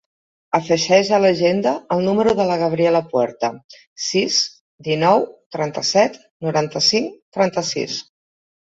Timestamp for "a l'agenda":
1.17-1.73